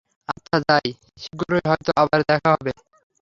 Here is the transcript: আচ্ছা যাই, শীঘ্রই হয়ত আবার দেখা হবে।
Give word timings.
আচ্ছা 0.29 0.57
যাই, 0.67 0.87
শীঘ্রই 1.17 1.61
হয়ত 1.65 1.87
আবার 2.01 2.19
দেখা 2.29 2.49
হবে। 2.55 2.71